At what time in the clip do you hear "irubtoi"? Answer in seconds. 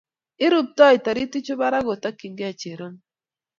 0.45-0.97